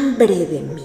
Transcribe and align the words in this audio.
hambre 0.00 0.46
de 0.46 0.60
mí. 0.62 0.82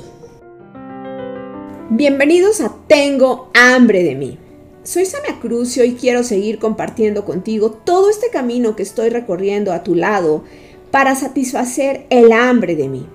Bienvenidos 1.89 2.59
a 2.59 2.75
Tengo 2.87 3.49
hambre 3.53 4.03
de 4.03 4.13
mí. 4.13 4.37
Soy 4.83 5.05
Samia 5.05 5.39
Cruz 5.39 5.77
y 5.77 5.95
quiero 5.95 6.21
seguir 6.23 6.59
compartiendo 6.59 7.23
contigo 7.23 7.71
todo 7.71 8.09
este 8.09 8.29
camino 8.29 8.75
que 8.75 8.83
estoy 8.83 9.07
recorriendo 9.07 9.71
a 9.71 9.83
tu 9.83 9.95
lado 9.95 10.43
para 10.91 11.15
satisfacer 11.15 12.07
el 12.09 12.33
hambre 12.33 12.75
de 12.75 12.89
mí. 12.89 13.07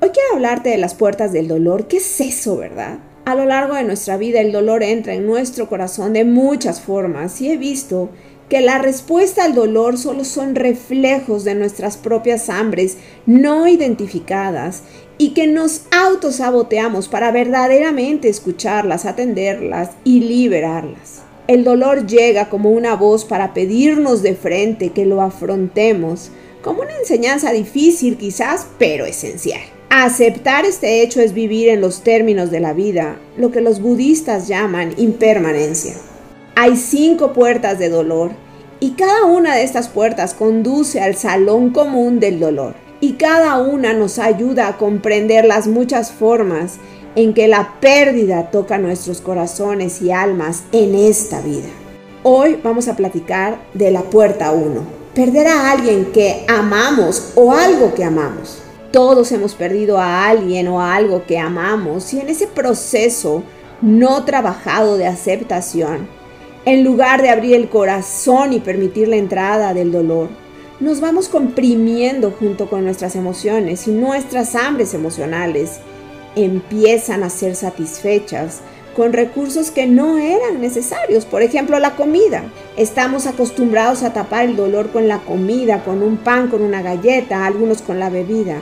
Hoy 0.00 0.08
quiero 0.08 0.36
hablarte 0.36 0.70
de 0.70 0.78
las 0.78 0.94
puertas 0.94 1.34
del 1.34 1.48
dolor. 1.48 1.86
¿Qué 1.86 1.98
es 1.98 2.18
eso, 2.22 2.56
verdad? 2.56 3.00
A 3.26 3.34
lo 3.34 3.44
largo 3.44 3.74
de 3.74 3.84
nuestra 3.84 4.16
vida 4.16 4.40
el 4.40 4.52
dolor 4.52 4.82
entra 4.82 5.12
en 5.12 5.26
nuestro 5.26 5.68
corazón 5.68 6.14
de 6.14 6.24
muchas 6.24 6.80
formas 6.80 7.42
y 7.42 7.50
he 7.50 7.58
visto 7.58 8.08
que 8.48 8.60
la 8.60 8.78
respuesta 8.78 9.44
al 9.44 9.54
dolor 9.54 9.98
solo 9.98 10.24
son 10.24 10.54
reflejos 10.54 11.44
de 11.44 11.54
nuestras 11.54 11.96
propias 11.96 12.48
hambres 12.48 12.96
no 13.26 13.66
identificadas 13.66 14.82
y 15.18 15.30
que 15.30 15.46
nos 15.46 15.82
autosaboteamos 15.90 17.08
para 17.08 17.32
verdaderamente 17.32 18.28
escucharlas, 18.28 19.04
atenderlas 19.04 19.90
y 20.04 20.20
liberarlas. 20.20 21.22
El 21.48 21.64
dolor 21.64 22.06
llega 22.06 22.48
como 22.48 22.70
una 22.70 22.96
voz 22.96 23.24
para 23.24 23.54
pedirnos 23.54 24.22
de 24.22 24.34
frente 24.34 24.90
que 24.90 25.06
lo 25.06 25.22
afrontemos, 25.22 26.30
como 26.62 26.82
una 26.82 26.96
enseñanza 26.98 27.52
difícil 27.52 28.16
quizás, 28.16 28.66
pero 28.78 29.06
esencial. 29.06 29.60
Aceptar 29.88 30.64
este 30.64 31.02
hecho 31.02 31.20
es 31.20 31.32
vivir 31.32 31.68
en 31.68 31.80
los 31.80 32.02
términos 32.02 32.50
de 32.50 32.60
la 32.60 32.72
vida, 32.72 33.18
lo 33.36 33.52
que 33.52 33.60
los 33.60 33.80
budistas 33.80 34.48
llaman 34.48 34.92
impermanencia. 34.96 35.94
Hay 36.56 36.76
cinco 36.76 37.32
puertas 37.32 37.78
de 37.78 37.88
dolor 37.88 38.32
y 38.78 38.90
cada 38.90 39.24
una 39.24 39.54
de 39.54 39.62
estas 39.62 39.88
puertas 39.88 40.34
conduce 40.34 41.00
al 41.00 41.16
salón 41.16 41.70
común 41.70 42.20
del 42.20 42.40
dolor. 42.40 42.74
Y 43.00 43.14
cada 43.14 43.58
una 43.58 43.92
nos 43.92 44.18
ayuda 44.18 44.68
a 44.68 44.76
comprender 44.76 45.44
las 45.44 45.66
muchas 45.66 46.12
formas 46.12 46.78
en 47.14 47.32
que 47.32 47.48
la 47.48 47.74
pérdida 47.80 48.50
toca 48.50 48.78
nuestros 48.78 49.20
corazones 49.20 50.02
y 50.02 50.10
almas 50.10 50.64
en 50.72 50.94
esta 50.94 51.40
vida. 51.40 51.68
Hoy 52.22 52.58
vamos 52.62 52.88
a 52.88 52.96
platicar 52.96 53.58
de 53.72 53.90
la 53.90 54.02
puerta 54.02 54.52
1. 54.52 54.80
Perder 55.14 55.46
a 55.46 55.70
alguien 55.70 56.06
que 56.12 56.44
amamos 56.48 57.32
o 57.34 57.52
algo 57.52 57.94
que 57.94 58.04
amamos. 58.04 58.58
Todos 58.92 59.32
hemos 59.32 59.54
perdido 59.54 59.98
a 59.98 60.28
alguien 60.28 60.68
o 60.68 60.80
a 60.80 60.94
algo 60.94 61.24
que 61.26 61.38
amamos 61.38 62.12
y 62.12 62.20
en 62.20 62.28
ese 62.28 62.46
proceso 62.46 63.42
no 63.80 64.24
trabajado 64.24 64.96
de 64.96 65.06
aceptación 65.06 66.15
en 66.66 66.82
lugar 66.82 67.22
de 67.22 67.30
abrir 67.30 67.54
el 67.54 67.68
corazón 67.68 68.52
y 68.52 68.58
permitir 68.58 69.06
la 69.06 69.16
entrada 69.16 69.72
del 69.72 69.92
dolor, 69.92 70.28
nos 70.80 71.00
vamos 71.00 71.28
comprimiendo 71.28 72.32
junto 72.32 72.68
con 72.68 72.84
nuestras 72.84 73.14
emociones 73.14 73.86
y 73.86 73.92
nuestras 73.92 74.56
hambres 74.56 74.92
emocionales 74.92 75.78
empiezan 76.34 77.22
a 77.22 77.30
ser 77.30 77.54
satisfechas 77.54 78.62
con 78.96 79.12
recursos 79.12 79.70
que 79.70 79.86
no 79.86 80.18
eran 80.18 80.60
necesarios, 80.60 81.24
por 81.24 81.42
ejemplo 81.42 81.78
la 81.78 81.94
comida. 81.94 82.42
Estamos 82.76 83.26
acostumbrados 83.26 84.02
a 84.02 84.12
tapar 84.12 84.46
el 84.46 84.56
dolor 84.56 84.90
con 84.90 85.06
la 85.06 85.20
comida, 85.20 85.84
con 85.84 86.02
un 86.02 86.16
pan, 86.16 86.48
con 86.48 86.62
una 86.62 86.82
galleta, 86.82 87.46
algunos 87.46 87.80
con 87.80 88.00
la 88.00 88.10
bebida. 88.10 88.56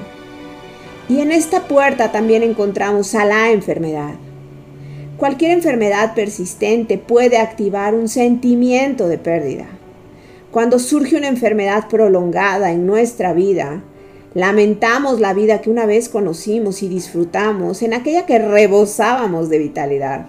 Y 1.09 1.21
en 1.21 1.33
esta 1.33 1.63
puerta 1.63 2.13
también 2.13 2.43
encontramos 2.43 3.15
a 3.15 3.25
la 3.25 3.51
enfermedad. 3.51 4.15
Cualquier 5.17 5.53
enfermedad 5.53 6.15
persistente 6.17 6.99
puede 6.99 7.39
activar 7.39 7.95
un 7.95 8.09
sentimiento 8.09 9.07
de 9.07 9.17
pérdida. 9.17 9.67
Cuando 10.51 10.81
surge 10.81 11.17
una 11.17 11.29
enfermedad 11.29 11.89
prolongada 11.89 12.73
en 12.73 12.85
nuestra 12.85 13.33
vida, 13.33 13.85
lamentamos 14.35 15.21
la 15.21 15.33
vida 15.33 15.61
que 15.61 15.71
una 15.71 15.87
vez 15.87 16.09
conocimos 16.09 16.83
y 16.83 16.89
disfrutamos, 16.89 17.83
en 17.83 17.95
aquella 17.95 18.27
que 18.27 18.41
rebosábamos 18.41 19.49
de 19.49 19.59
vitalidad. 19.59 20.27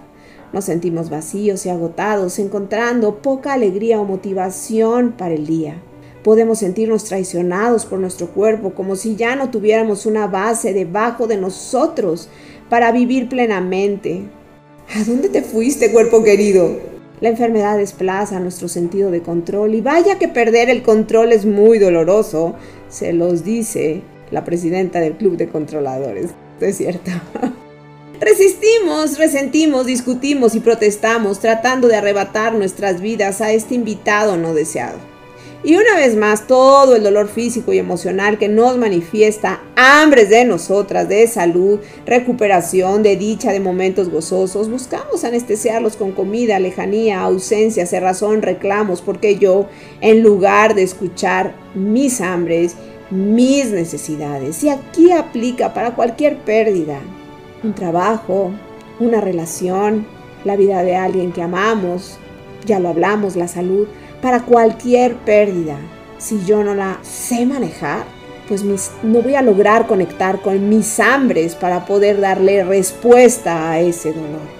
Nos 0.52 0.66
sentimos 0.66 1.10
vacíos 1.10 1.66
y 1.66 1.70
agotados, 1.70 2.38
encontrando 2.38 3.16
poca 3.16 3.54
alegría 3.54 4.00
o 4.00 4.04
motivación 4.04 5.12
para 5.18 5.34
el 5.34 5.46
día. 5.46 5.82
Podemos 6.22 6.60
sentirnos 6.60 7.04
traicionados 7.04 7.86
por 7.86 7.98
nuestro 7.98 8.28
cuerpo, 8.28 8.72
como 8.72 8.94
si 8.94 9.16
ya 9.16 9.34
no 9.34 9.50
tuviéramos 9.50 10.06
una 10.06 10.28
base 10.28 10.72
debajo 10.72 11.26
de 11.26 11.38
nosotros 11.38 12.28
para 12.68 12.92
vivir 12.92 13.28
plenamente. 13.28 14.28
¿A 14.94 15.04
dónde 15.04 15.28
te 15.28 15.42
fuiste, 15.42 15.90
cuerpo 15.90 16.22
querido? 16.22 16.78
La 17.20 17.28
enfermedad 17.28 17.76
desplaza 17.76 18.38
nuestro 18.40 18.68
sentido 18.68 19.10
de 19.10 19.22
control 19.22 19.74
y 19.74 19.80
vaya 19.80 20.18
que 20.18 20.28
perder 20.28 20.70
el 20.70 20.82
control 20.82 21.32
es 21.32 21.44
muy 21.44 21.78
doloroso, 21.78 22.54
se 22.88 23.12
los 23.12 23.44
dice 23.44 24.02
la 24.30 24.44
presidenta 24.44 25.00
del 25.00 25.16
Club 25.16 25.36
de 25.36 25.48
Controladores. 25.48 26.30
Es 26.60 26.76
cierto. 26.76 27.10
Resistimos, 28.20 29.18
resentimos, 29.18 29.86
discutimos 29.86 30.54
y 30.54 30.60
protestamos 30.60 31.40
tratando 31.40 31.88
de 31.88 31.96
arrebatar 31.96 32.54
nuestras 32.54 33.00
vidas 33.00 33.40
a 33.40 33.52
este 33.52 33.74
invitado 33.74 34.36
no 34.36 34.54
deseado. 34.54 34.98
Y 35.66 35.74
una 35.74 35.96
vez 35.96 36.14
más, 36.14 36.46
todo 36.46 36.94
el 36.94 37.02
dolor 37.02 37.26
físico 37.26 37.72
y 37.72 37.78
emocional 37.78 38.38
que 38.38 38.48
nos 38.48 38.78
manifiesta 38.78 39.64
hambres 39.74 40.30
de 40.30 40.44
nosotras, 40.44 41.08
de 41.08 41.26
salud, 41.26 41.80
recuperación, 42.06 43.02
de 43.02 43.16
dicha, 43.16 43.50
de 43.50 43.58
momentos 43.58 44.08
gozosos, 44.08 44.70
buscamos 44.70 45.24
anestesiarlos 45.24 45.96
con 45.96 46.12
comida, 46.12 46.60
lejanía, 46.60 47.20
ausencia, 47.20 47.84
cerrazón, 47.84 48.42
reclamos, 48.42 49.02
porque 49.02 49.38
yo, 49.38 49.66
en 50.00 50.22
lugar 50.22 50.76
de 50.76 50.84
escuchar 50.84 51.56
mis 51.74 52.20
hambres, 52.20 52.76
mis 53.10 53.72
necesidades, 53.72 54.62
y 54.62 54.68
aquí 54.68 55.10
aplica 55.10 55.74
para 55.74 55.96
cualquier 55.96 56.38
pérdida, 56.44 57.00
un 57.64 57.74
trabajo, 57.74 58.52
una 59.00 59.20
relación, 59.20 60.06
la 60.44 60.54
vida 60.54 60.84
de 60.84 60.94
alguien 60.94 61.32
que 61.32 61.42
amamos, 61.42 62.20
ya 62.66 62.78
lo 62.78 62.88
hablamos, 62.88 63.34
la 63.34 63.48
salud, 63.48 63.88
para 64.22 64.42
cualquier 64.42 65.16
pérdida. 65.16 65.78
Si 66.18 66.44
yo 66.44 66.64
no 66.64 66.74
la 66.74 66.98
sé 67.02 67.46
manejar, 67.46 68.04
pues 68.48 68.62
no 68.64 69.22
voy 69.22 69.34
a 69.34 69.42
lograr 69.42 69.86
conectar 69.86 70.40
con 70.40 70.68
mis 70.68 71.00
hambres 71.00 71.54
para 71.54 71.84
poder 71.84 72.20
darle 72.20 72.64
respuesta 72.64 73.70
a 73.70 73.80
ese 73.80 74.12
dolor. 74.12 74.56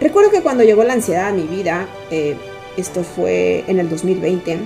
Recuerdo 0.00 0.30
que 0.30 0.42
cuando 0.42 0.64
llegó 0.64 0.84
la 0.84 0.94
ansiedad 0.94 1.28
a 1.28 1.32
mi 1.32 1.42
vida, 1.42 1.86
eh, 2.10 2.36
esto 2.76 3.02
fue 3.02 3.64
en 3.66 3.78
el 3.78 3.88
2020, 3.88 4.58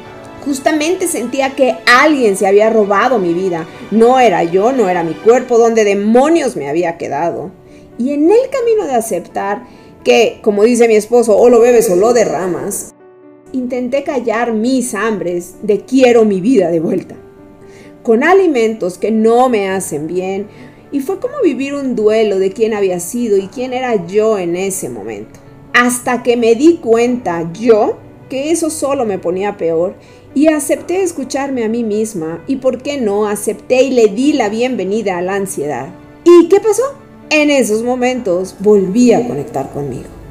justamente 0.45 1.09
sentía 1.09 1.51
que 1.51 1.77
alguien 1.87 2.37
se 2.37 2.47
había 2.47 2.71
robado 2.71 3.19
mi 3.19 3.33
vida. 3.35 3.67
No 3.91 4.21
era 4.21 4.45
yo, 4.45 4.73
no 4.73 4.89
era 4.89 5.03
mi 5.03 5.15
cuerpo, 5.15 5.59
donde 5.59 5.85
demonios 5.85 6.57
me 6.57 6.69
había 6.69 6.99
quedado. 6.99 7.51
Y 7.99 8.13
en 8.13 8.31
el 8.31 8.51
camino 8.51 8.87
de 8.87 8.95
aceptar 8.95 9.63
que, 10.05 10.41
como 10.43 10.65
dice 10.65 10.87
mi 10.87 10.97
esposo, 10.97 11.37
o 11.37 11.49
lo 11.49 11.61
bebes 11.61 11.89
o 11.91 11.97
lo 11.97 12.13
derramas, 12.13 12.94
intenté 13.55 14.03
callar 14.03 14.53
mis 14.53 14.95
hambres 14.95 15.57
de 15.63 15.81
quiero 15.81 16.25
mi 16.25 16.41
vida 16.41 16.71
de 16.71 16.81
vuelta, 16.81 17.15
con 18.03 18.25
alimentos 18.25 18.99
que 18.99 19.11
no 19.11 19.49
me 19.49 19.69
hacen 19.69 20.07
bien, 20.07 20.47
y 20.91 21.01
fue 21.01 21.19
como 21.19 21.35
vivir 21.43 21.75
un 21.75 21.97
duelo 21.97 22.39
de 22.39 22.53
quién 22.53 22.75
había 22.75 23.01
sido 23.01 23.37
y 23.37 23.49
quién 23.49 23.73
era 23.73 24.07
yo 24.07 24.39
en 24.39 24.57
ese 24.57 24.89
momento. 24.89 25.41
Hasta 25.73 26.23
que 26.23 26.37
me 26.37 26.55
di 26.55 26.77
cuenta 26.77 27.51
yo 27.53 27.97
que 28.29 28.51
eso 28.51 28.71
solo 28.71 29.05
me 29.05 29.19
ponía 29.19 29.57
peor 29.57 29.95
y 30.35 30.49
acepté 30.49 31.03
escucharme 31.03 31.65
a 31.65 31.69
mí 31.69 31.83
misma 31.83 32.45
y 32.47 32.57
por 32.57 32.83
qué 32.83 33.01
no 33.01 33.27
acepté 33.27 33.83
y 33.83 33.91
le 33.91 34.09
di 34.09 34.33
la 34.33 34.49
bienvenida 34.49 35.19
a 35.19 35.23
la 35.23 35.35
ansiedad. 35.35 35.89
¿Y 36.25 36.49
qué 36.49 36.61
pasó? 36.61 36.83
En 37.31 37.51
esos 37.51 37.83
momentos 37.83 38.57
volví 38.61 39.13
a 39.13 39.27
conectar 39.27 39.71
conmigo. 39.71 40.24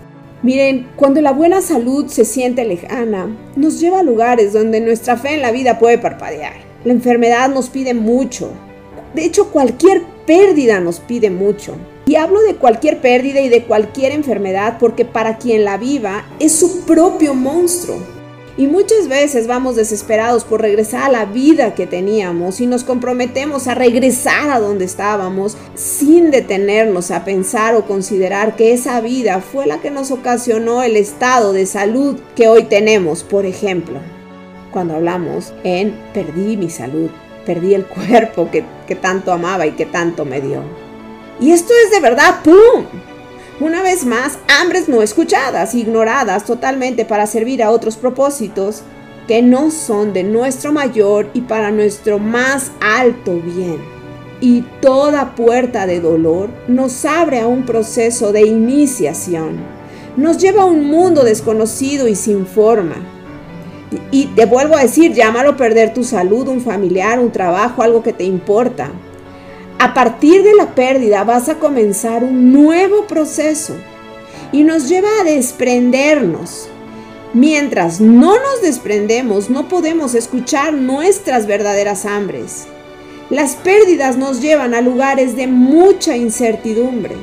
Miren, 0.44 0.90
cuando 0.98 1.22
la 1.22 1.32
buena 1.32 1.62
salud 1.62 2.08
se 2.08 2.26
siente 2.26 2.66
lejana, 2.66 3.34
nos 3.56 3.80
lleva 3.80 4.02
a 4.02 4.04
lugares 4.04 4.52
donde 4.52 4.82
nuestra 4.82 5.16
fe 5.16 5.36
en 5.36 5.42
la 5.42 5.52
vida 5.52 5.80
puede 5.80 5.98
parpadear. 5.98 6.56
La 6.84 6.92
enfermedad 6.92 7.50
nos 7.50 7.70
pide 7.70 7.94
mucho. 7.94 8.52
De 9.16 9.24
hecho, 9.24 9.52
cualquier 9.52 10.04
pérdida 10.28 10.82
nos 10.82 11.00
pide 11.00 11.30
mucho. 11.30 11.78
Y 12.06 12.16
hablo 12.16 12.42
de 12.42 12.56
cualquier 12.56 13.00
pérdida 13.00 13.40
y 13.40 13.48
de 13.48 13.64
cualquier 13.64 14.12
enfermedad 14.12 14.80
porque 14.82 15.06
para 15.06 15.38
quien 15.38 15.64
la 15.64 15.78
viva 15.78 16.26
es 16.42 16.52
su 16.52 16.82
propio 16.82 17.34
monstruo. 17.34 17.96
Y 18.56 18.68
muchas 18.68 19.08
veces 19.08 19.48
vamos 19.48 19.76
desesperados 19.76 20.44
por 20.44 20.62
regresar 20.62 21.04
a 21.04 21.10
la 21.10 21.26
vida 21.26 21.74
que 21.74 21.88
teníamos 21.88 22.62
y 22.62 22.68
nos 22.68 22.84
comprometemos 22.84 23.68
a 23.68 23.74
regresar 23.74 24.52
a 24.52 24.60
donde 24.60 24.86
estábamos 24.86 25.58
sin 25.74 26.30
detenernos 26.30 27.10
a 27.10 27.26
pensar 27.26 27.74
o 27.74 27.86
considerar 27.86 28.56
que 28.56 28.72
esa 28.72 29.02
vida 29.02 29.42
fue 29.42 29.66
la 29.66 29.80
que 29.80 29.90
nos 29.90 30.12
ocasionó 30.12 30.84
el 30.84 30.98
estado 30.98 31.52
de 31.52 31.66
salud 31.66 32.20
que 32.36 32.48
hoy 32.48 32.66
tenemos, 32.66 33.24
por 33.24 33.48
ejemplo. 33.48 34.00
Cuando 34.72 34.96
hablamos 34.96 35.52
en 35.64 36.00
perdí 36.14 36.56
mi 36.56 36.70
salud, 36.70 37.10
perdí 37.48 37.74
el 37.74 37.86
cuerpo 37.86 38.52
que, 38.52 38.64
que 38.88 38.96
tanto 38.96 39.32
amaba 39.32 39.66
y 39.66 39.72
que 39.72 39.88
tanto 39.88 40.26
me 40.26 40.42
dio. 40.42 40.62
Y 41.40 41.52
esto 41.52 41.74
es 41.86 41.90
de 41.90 42.00
verdad, 42.00 42.42
¡pum! 42.44 42.86
Una 43.60 43.84
vez 43.84 44.04
más, 44.06 44.40
hambres 44.48 44.90
no 44.90 45.02
escuchadas, 45.02 45.76
ignoradas 45.76 46.46
totalmente 46.46 47.06
para 47.06 47.28
servir 47.28 47.62
a 47.62 47.70
otros 47.70 47.98
propósitos 47.98 48.82
que 49.28 49.42
no 49.42 49.70
son 49.72 50.12
de 50.12 50.24
nuestro 50.24 50.74
mayor 50.74 51.30
y 51.34 51.42
para 51.42 51.72
nuestro 51.72 52.20
más 52.20 52.72
alto 52.82 53.40
bien. 53.40 53.94
y 54.42 54.62
toda 54.82 55.36
puerta 55.36 55.88
de 55.88 56.02
dolor 56.02 56.50
nos 56.68 57.06
abre 57.06 57.40
a 57.40 57.48
un 57.48 57.66
proceso 57.66 58.34
de 58.34 58.42
iniciación. 58.42 59.56
Nos 60.18 60.38
lleva 60.38 60.64
a 60.64 60.66
un 60.66 60.86
mundo 60.86 61.24
desconocido 61.24 62.10
y 62.10 62.16
sin 62.16 62.46
forma. 62.46 62.96
Y 64.12 64.26
te 64.26 64.46
vuelvo 64.46 64.76
a 64.76 64.82
decir, 64.82 65.14
llámalo 65.14 65.56
perder 65.56 65.94
tu 65.94 66.04
salud, 66.04 66.50
un 66.50 66.60
familiar, 66.60 67.20
un 67.20 67.32
trabajo, 67.32 67.84
algo 67.84 68.04
que 68.04 68.12
te 68.12 68.26
importa. 68.26 68.92
A 69.84 69.94
partir 69.94 70.44
de 70.44 70.56
la 70.56 70.76
pérdida 70.76 71.26
vas 71.26 71.50
a 71.50 71.56
comenzar 71.56 72.24
un 72.24 72.54
nuevo 72.54 73.06
proceso 73.06 73.76
y 74.54 74.64
nos 74.64 74.88
lleva 74.88 75.10
a 75.20 75.26
desprendernos. 75.26 76.70
Mientras 77.34 78.00
no 78.00 78.32
nos 78.32 78.62
desprendemos, 78.62 79.50
no 79.50 79.68
podemos 79.68 80.16
escuchar 80.16 80.72
nuestras 80.72 81.48
verdaderas 81.48 82.06
hambres. 82.06 82.64
Las 83.30 83.58
pérdidas 83.58 84.16
nos 84.16 84.42
llevan 84.42 84.74
a 84.74 84.80
lugares 84.80 85.36
de 85.36 85.48
mucha 85.48 86.16
incertidumbre. 86.16 87.18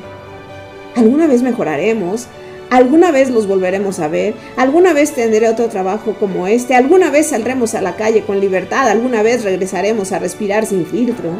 ¿Alguna 0.96 1.26
vez 1.26 1.40
mejoraremos? 1.40 2.26
¿Alguna 2.68 3.10
vez 3.10 3.30
los 3.30 3.46
volveremos 3.46 4.00
a 4.00 4.08
ver? 4.08 4.34
¿Alguna 4.58 4.92
vez 4.92 5.12
tendré 5.12 5.48
otro 5.48 5.70
trabajo 5.70 6.14
como 6.20 6.46
este? 6.46 6.74
¿Alguna 6.74 7.08
vez 7.08 7.28
saldremos 7.28 7.74
a 7.74 7.80
la 7.80 7.96
calle 7.96 8.20
con 8.24 8.38
libertad? 8.38 8.86
¿Alguna 8.86 9.22
vez 9.22 9.44
regresaremos 9.44 10.12
a 10.12 10.18
respirar 10.18 10.66
sin 10.66 10.84
filtro? 10.84 11.30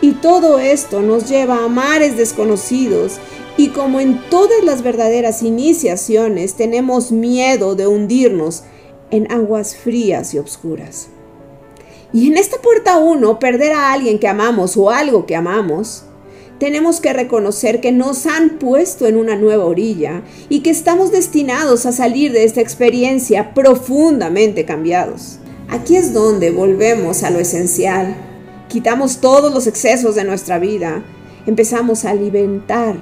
Y 0.00 0.12
todo 0.12 0.58
esto 0.58 1.00
nos 1.00 1.28
lleva 1.28 1.64
a 1.64 1.68
mares 1.68 2.16
desconocidos 2.16 3.18
y 3.56 3.68
como 3.68 4.00
en 4.00 4.20
todas 4.28 4.62
las 4.64 4.82
verdaderas 4.82 5.42
iniciaciones 5.42 6.54
tenemos 6.54 7.12
miedo 7.12 7.74
de 7.74 7.86
hundirnos 7.86 8.64
en 9.10 9.30
aguas 9.32 9.76
frías 9.76 10.34
y 10.34 10.38
oscuras. 10.38 11.08
Y 12.12 12.28
en 12.28 12.36
esta 12.36 12.58
puerta 12.58 12.98
uno, 12.98 13.38
perder 13.38 13.72
a 13.72 13.92
alguien 13.92 14.18
que 14.18 14.28
amamos 14.28 14.76
o 14.76 14.90
algo 14.90 15.26
que 15.26 15.36
amamos, 15.36 16.04
tenemos 16.58 17.00
que 17.00 17.12
reconocer 17.12 17.80
que 17.80 17.92
nos 17.92 18.26
han 18.26 18.58
puesto 18.58 19.06
en 19.06 19.16
una 19.16 19.36
nueva 19.36 19.64
orilla 19.64 20.22
y 20.48 20.60
que 20.60 20.70
estamos 20.70 21.12
destinados 21.12 21.84
a 21.84 21.92
salir 21.92 22.32
de 22.32 22.44
esta 22.44 22.60
experiencia 22.60 23.52
profundamente 23.52 24.64
cambiados. 24.64 25.38
Aquí 25.68 25.96
es 25.96 26.14
donde 26.14 26.50
volvemos 26.50 27.22
a 27.22 27.30
lo 27.30 27.40
esencial. 27.40 28.16
Quitamos 28.68 29.20
todos 29.20 29.52
los 29.52 29.66
excesos 29.66 30.14
de 30.14 30.24
nuestra 30.24 30.58
vida. 30.58 31.02
Empezamos 31.46 32.04
a 32.04 32.10
alimentar 32.10 32.96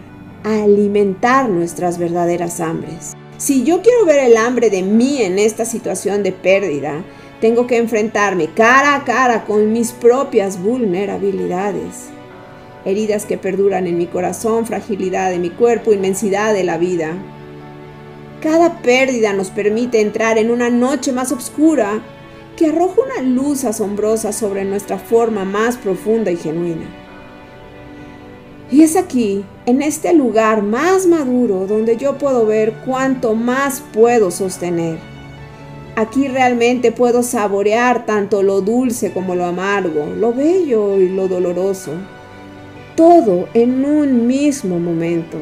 a 0.44 0.62
alimentar 0.62 1.48
nuestras 1.48 1.98
verdaderas 1.98 2.60
hambres. 2.60 3.14
Si 3.38 3.64
yo 3.64 3.82
quiero 3.82 4.04
ver 4.04 4.20
el 4.20 4.36
hambre 4.36 4.70
de 4.70 4.82
mí 4.82 5.22
en 5.22 5.38
esta 5.38 5.64
situación 5.64 6.22
de 6.22 6.32
pérdida, 6.32 7.02
tengo 7.40 7.66
que 7.66 7.78
enfrentarme 7.78 8.48
cara 8.54 8.94
a 8.94 9.04
cara 9.04 9.44
con 9.44 9.72
mis 9.72 9.92
propias 9.92 10.62
vulnerabilidades. 10.62 12.10
Heridas 12.84 13.24
que 13.24 13.38
perduran 13.38 13.86
en 13.86 13.96
mi 13.96 14.06
corazón, 14.06 14.66
fragilidad 14.66 15.30
de 15.30 15.38
mi 15.38 15.48
cuerpo, 15.48 15.92
inmensidad 15.92 16.52
de 16.52 16.64
la 16.64 16.76
vida. 16.76 17.14
Cada 18.42 18.82
pérdida 18.82 19.32
nos 19.32 19.48
permite 19.48 20.02
entrar 20.02 20.36
en 20.36 20.50
una 20.50 20.68
noche 20.68 21.12
más 21.12 21.32
oscura 21.32 22.02
que 22.56 22.66
arroja 22.66 23.00
una 23.02 23.22
luz 23.28 23.64
asombrosa 23.64 24.32
sobre 24.32 24.64
nuestra 24.64 24.98
forma 24.98 25.44
más 25.44 25.76
profunda 25.76 26.30
y 26.30 26.36
genuina. 26.36 26.86
Y 28.70 28.82
es 28.82 28.96
aquí, 28.96 29.44
en 29.66 29.82
este 29.82 30.14
lugar 30.14 30.62
más 30.62 31.06
maduro, 31.06 31.66
donde 31.66 31.96
yo 31.96 32.18
puedo 32.18 32.46
ver 32.46 32.72
cuánto 32.84 33.34
más 33.34 33.82
puedo 33.92 34.30
sostener. 34.30 34.98
Aquí 35.96 36.26
realmente 36.26 36.90
puedo 36.90 37.22
saborear 37.22 38.04
tanto 38.04 38.42
lo 38.42 38.62
dulce 38.62 39.12
como 39.12 39.36
lo 39.36 39.44
amargo, 39.44 40.06
lo 40.06 40.32
bello 40.32 41.00
y 41.00 41.08
lo 41.08 41.28
doloroso. 41.28 41.92
Todo 42.96 43.48
en 43.54 43.84
un 43.84 44.26
mismo 44.26 44.80
momento. 44.80 45.38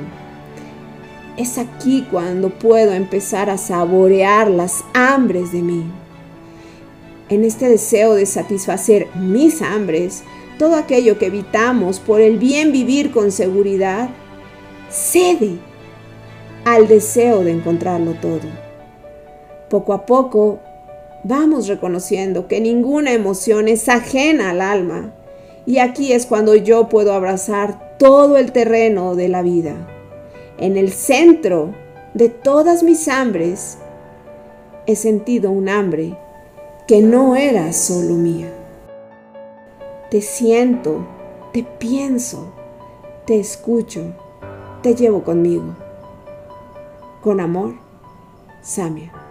Es 1.39 1.57
aquí 1.57 2.07
cuando 2.11 2.51
puedo 2.51 2.93
empezar 2.93 3.49
a 3.49 3.57
saborear 3.57 4.51
las 4.51 4.85
hambres 4.93 5.53
de 5.53 5.63
mí. 5.63 6.02
En 7.29 7.45
este 7.45 7.69
deseo 7.69 8.15
de 8.15 8.27
satisfacer 8.27 9.07
mis 9.15 9.63
hambres, 9.63 10.23
todo 10.59 10.77
aquello 10.77 11.19
que 11.19 11.27
evitamos 11.27 11.99
por 12.01 12.21
el 12.21 12.39
bien 12.39 12.73
vivir 12.73 13.11
con 13.11 13.33
seguridad, 13.33 14.11
cede 14.91 15.59
al 16.65 16.89
deseo 16.89 17.43
de 17.43 17.53
encontrarlo 17.53 18.15
todo. 18.15 18.49
Poco 19.69 19.93
a 19.93 20.07
poco 20.07 20.61
vamos 21.25 21.69
reconociendo 21.69 22.47
que 22.49 22.61
ninguna 22.61 23.13
emoción 23.13 23.69
es 23.69 23.89
ajena 23.89 24.51
al 24.51 24.61
alma 24.61 25.13
y 25.65 25.79
aquí 25.79 26.13
es 26.13 26.27
cuando 26.27 26.55
yo 26.55 26.89
puedo 26.89 27.13
abrazar 27.15 27.97
todo 27.99 28.37
el 28.37 28.53
terreno 28.53 29.15
de 29.15 29.29
la 29.29 29.43
vida. 29.43 29.75
En 30.59 30.77
el 30.77 30.93
centro 30.93 31.75
de 32.15 32.29
todas 32.29 32.83
mis 32.83 33.09
hambres 33.09 33.79
he 34.87 34.97
sentido 34.97 35.51
un 35.51 35.69
hambre 35.69 36.17
que 36.87 37.01
no 37.01 37.37
era 37.37 37.73
solo 37.73 38.15
mía 38.15 38.53
te 40.13 40.21
siento, 40.21 41.07
te 41.55 41.63
pienso, 41.63 42.53
te 43.25 43.41
escucho, 43.41 44.13
te 44.83 44.95
llevo 44.95 45.25
conmigo. 45.25 45.75
Con 47.23 47.41
amor, 47.41 47.77
Samia. 48.61 49.22